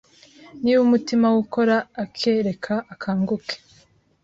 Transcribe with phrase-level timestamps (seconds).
[0.61, 3.55] Niba umutima we ukora ake Reka akanguke